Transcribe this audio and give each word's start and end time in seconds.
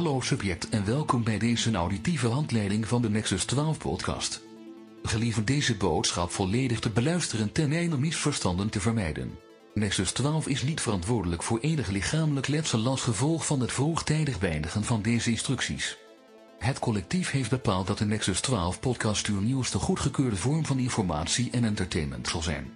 Hallo 0.00 0.20
subject 0.20 0.68
en 0.68 0.84
welkom 0.84 1.24
bij 1.24 1.38
deze 1.38 1.74
auditieve 1.74 2.26
handleiding 2.26 2.88
van 2.88 3.02
de 3.02 3.10
Nexus 3.10 3.44
12 3.44 3.78
podcast. 3.78 4.40
Gelieve 5.02 5.44
deze 5.44 5.76
boodschap 5.76 6.30
volledig 6.30 6.80
te 6.80 6.90
beluisteren 6.90 7.52
ten 7.52 7.72
einde 7.72 7.98
misverstanden 7.98 8.70
te 8.70 8.80
vermijden. 8.80 9.38
Nexus 9.74 10.12
12 10.12 10.46
is 10.46 10.62
niet 10.62 10.80
verantwoordelijk 10.80 11.42
voor 11.42 11.58
enig 11.58 11.88
lichamelijk 11.88 12.48
letsel 12.48 12.86
als 12.86 13.02
gevolg 13.02 13.46
van 13.46 13.60
het 13.60 13.72
vroegtijdig 13.72 14.38
beëindigen 14.38 14.84
van 14.84 15.02
deze 15.02 15.30
instructies. 15.30 15.96
Het 16.58 16.78
collectief 16.78 17.30
heeft 17.30 17.50
bepaald 17.50 17.86
dat 17.86 17.98
de 17.98 18.04
Nexus 18.04 18.40
12 18.40 18.80
podcast 18.80 19.26
uw 19.26 19.40
nieuwste 19.40 19.78
goedgekeurde 19.78 20.36
vorm 20.36 20.66
van 20.66 20.78
informatie 20.78 21.50
en 21.50 21.64
entertainment 21.64 22.28
zal 22.28 22.42
zijn. 22.42 22.72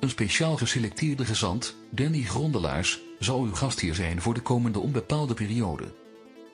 Een 0.00 0.10
speciaal 0.10 0.56
geselecteerde 0.56 1.24
gezant, 1.24 1.76
Danny 1.90 2.22
Grondelaars, 2.22 3.00
zal 3.18 3.42
uw 3.42 3.54
gastheer 3.54 3.94
zijn 3.94 4.20
voor 4.20 4.34
de 4.34 4.40
komende 4.40 4.78
onbepaalde 4.78 5.34
periode. 5.34 6.01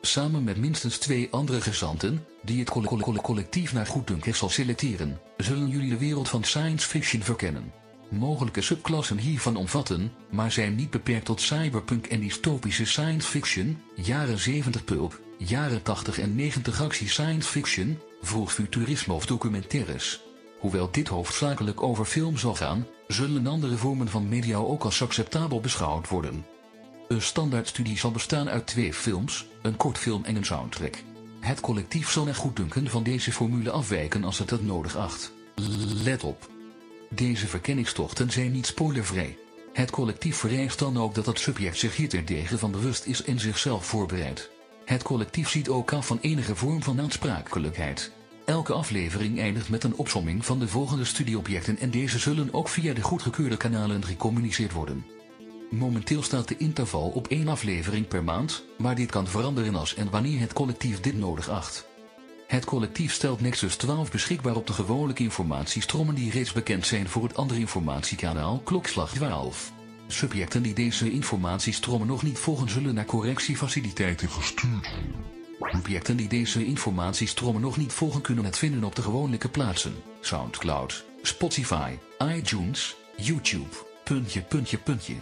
Samen 0.00 0.44
met 0.44 0.56
minstens 0.56 0.98
twee 0.98 1.28
andere 1.30 1.60
gezanten, 1.60 2.24
die 2.42 2.58
het 2.58 2.70
colle- 2.70 2.86
colle- 2.86 3.20
collectief 3.20 3.72
naar 3.72 3.86
goeddunken 3.86 4.34
zal 4.34 4.48
selecteren, 4.48 5.20
zullen 5.36 5.68
jullie 5.68 5.90
de 5.90 5.98
wereld 5.98 6.28
van 6.28 6.44
science 6.44 6.88
fiction 6.88 7.22
verkennen. 7.22 7.72
Mogelijke 8.08 8.60
subklassen 8.60 9.18
hiervan 9.18 9.56
omvatten, 9.56 10.12
maar 10.30 10.52
zijn 10.52 10.74
niet 10.74 10.90
beperkt 10.90 11.24
tot 11.24 11.40
cyberpunk 11.40 12.06
en 12.06 12.20
dystopische 12.20 12.84
science 12.84 13.28
fiction, 13.28 13.80
jaren 13.94 14.38
70 14.38 14.84
pulp, 14.84 15.20
jaren 15.38 15.82
80 15.82 16.18
en 16.18 16.34
90 16.34 16.82
actie 16.82 17.08
science 17.08 17.48
fiction, 17.48 17.98
vroeg 18.22 18.52
futurisme 18.52 19.12
of 19.14 19.26
documentaires. 19.26 20.20
Hoewel 20.58 20.88
dit 20.90 21.08
hoofdzakelijk 21.08 21.82
over 21.82 22.04
film 22.04 22.36
zal 22.36 22.54
gaan, 22.54 22.86
zullen 23.06 23.46
andere 23.46 23.76
vormen 23.76 24.08
van 24.08 24.28
media 24.28 24.56
ook 24.56 24.84
als 24.84 25.02
acceptabel 25.02 25.60
beschouwd 25.60 26.08
worden. 26.08 26.44
Een 27.08 27.22
standaardstudie 27.22 27.98
zal 27.98 28.10
bestaan 28.10 28.48
uit 28.48 28.66
twee 28.66 28.94
films, 28.94 29.46
een 29.62 29.76
kortfilm 29.76 30.24
en 30.24 30.36
een 30.36 30.44
soundtrack. 30.44 30.94
Het 31.40 31.60
collectief 31.60 32.10
zal 32.10 32.24
naar 32.24 32.34
goeddunken 32.34 32.90
van 32.90 33.02
deze 33.02 33.32
formule 33.32 33.70
afwijken 33.70 34.24
als 34.24 34.38
het 34.38 34.48
dat 34.48 34.62
nodig 34.62 34.96
acht. 34.96 35.32
Let 36.02 36.24
op. 36.24 36.50
Deze 37.10 37.46
verkenningstochten 37.46 38.30
zijn 38.30 38.52
niet 38.52 38.66
spoilervrij. 38.66 39.36
Het 39.72 39.90
collectief 39.90 40.36
vereist 40.36 40.78
dan 40.78 40.98
ook 40.98 41.14
dat 41.14 41.26
het 41.26 41.38
subject 41.38 41.78
zich 41.78 41.96
hier 41.96 42.08
terdege 42.08 42.58
van 42.58 42.70
bewust 42.70 43.04
is 43.04 43.22
en 43.22 43.40
zichzelf 43.40 43.86
voorbereidt. 43.86 44.50
Het 44.84 45.02
collectief 45.02 45.48
ziet 45.48 45.68
ook 45.68 45.92
af 45.92 46.06
van 46.06 46.18
enige 46.20 46.56
vorm 46.56 46.82
van 46.82 47.00
aansprakelijkheid. 47.00 48.12
Elke 48.44 48.72
aflevering 48.72 49.38
eindigt 49.40 49.68
met 49.68 49.84
een 49.84 49.96
opsomming 49.96 50.44
van 50.44 50.58
de 50.58 50.68
volgende 50.68 51.04
studieobjecten 51.04 51.78
en 51.78 51.90
deze 51.90 52.18
zullen 52.18 52.54
ook 52.54 52.68
via 52.68 52.94
de 52.94 53.02
goedgekeurde 53.02 53.56
kanalen 53.56 54.04
gecommuniceerd 54.04 54.72
worden. 54.72 55.04
Momenteel 55.70 56.22
staat 56.22 56.48
de 56.48 56.56
interval 56.56 57.08
op 57.08 57.26
één 57.26 57.48
aflevering 57.48 58.08
per 58.08 58.24
maand, 58.24 58.64
maar 58.78 58.94
dit 58.94 59.10
kan 59.10 59.26
veranderen 59.26 59.74
als 59.74 59.94
en 59.94 60.10
wanneer 60.10 60.40
het 60.40 60.52
collectief 60.52 61.00
dit 61.00 61.18
nodig 61.18 61.48
acht. 61.48 61.86
Het 62.46 62.64
collectief 62.64 63.12
stelt 63.12 63.40
Nexus 63.40 63.76
12 63.76 64.10
beschikbaar 64.10 64.56
op 64.56 64.66
de 64.66 64.72
gewone 64.72 65.14
informatiestromen 65.14 66.14
die 66.14 66.30
reeds 66.30 66.52
bekend 66.52 66.86
zijn 66.86 67.08
voor 67.08 67.22
het 67.22 67.36
andere 67.36 67.60
informatiekanaal 67.60 68.60
Klokslag 68.64 69.12
12. 69.12 69.72
Subjecten 70.06 70.62
die 70.62 70.74
deze 70.74 71.10
informatiestromen 71.10 72.06
nog 72.06 72.22
niet 72.22 72.38
volgen 72.38 72.70
zullen 72.70 72.94
naar 72.94 73.04
correctiefaciliteiten 73.04 74.28
gestuurd 74.28 74.90
worden. 74.90 75.36
Objecten 75.58 76.16
die 76.16 76.28
deze 76.28 76.64
informatiestromen 76.64 77.60
nog 77.60 77.76
niet 77.76 77.92
volgen 77.92 78.20
kunnen 78.20 78.44
het 78.44 78.58
vinden 78.58 78.84
op 78.84 78.94
de 78.94 79.02
gewone 79.02 79.38
plaatsen. 79.50 79.94
Soundcloud, 80.20 81.04
Spotify, 81.22 81.92
iTunes, 82.18 82.96
YouTube, 83.16 83.76
puntje 84.04 84.42
puntje 84.42 84.78
puntje. 84.78 85.14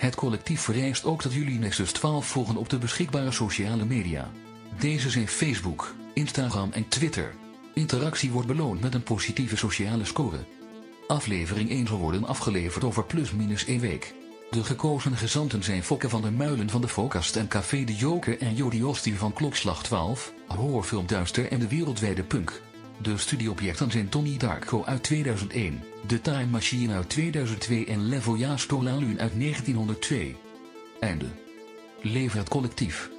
Het 0.00 0.14
collectief 0.14 0.60
vereist 0.60 1.04
ook 1.04 1.22
dat 1.22 1.32
jullie 1.32 1.58
Nexus 1.58 1.92
12 1.92 2.26
volgen 2.26 2.56
op 2.56 2.68
de 2.68 2.78
beschikbare 2.78 3.30
sociale 3.30 3.84
media. 3.84 4.30
Deze 4.78 5.10
zijn 5.10 5.28
Facebook, 5.28 5.94
Instagram 6.14 6.72
en 6.72 6.88
Twitter. 6.88 7.34
Interactie 7.74 8.30
wordt 8.30 8.46
beloond 8.46 8.80
met 8.80 8.94
een 8.94 9.02
positieve 9.02 9.56
sociale 9.56 10.04
score. 10.04 10.44
Aflevering 11.06 11.70
1 11.70 11.86
zal 11.86 11.98
worden 11.98 12.24
afgeleverd 12.24 12.84
over 12.84 13.04
plus-minus 13.04 13.64
één 13.64 13.80
week. 13.80 14.14
De 14.50 14.64
gekozen 14.64 15.16
gezanten 15.16 15.62
zijn 15.62 15.82
Fokke 15.82 16.08
van 16.08 16.22
der 16.22 16.32
Muilen 16.32 16.70
van 16.70 16.80
de 16.80 16.88
Focast 16.88 17.36
en 17.36 17.48
Café 17.48 17.84
de 17.84 17.94
Joker 17.94 18.40
en 18.40 18.54
Jody 18.54 18.82
Ostie 18.82 19.18
van 19.18 19.32
Klokslag 19.32 19.82
12, 19.82 20.32
Horrorfilm 20.46 21.06
Duister 21.06 21.50
en 21.52 21.58
de 21.58 21.68
Wereldwijde 21.68 22.22
Punk. 22.22 22.62
De 23.02 23.16
studieobjecten 23.16 23.90
zijn 23.90 24.08
Tony 24.08 24.36
Darko 24.36 24.84
uit 24.84 25.02
2001, 25.02 25.82
The 26.06 26.20
Time 26.20 26.46
Machine 26.46 26.94
uit 26.94 27.08
2002 27.08 27.86
en 27.86 28.08
Levoya 28.08 28.56
Stolalun 28.56 29.20
uit 29.20 29.40
1902. 29.40 30.36
Einde. 31.00 31.26
Lever 32.02 32.38
het 32.38 32.48
collectief. 32.48 33.10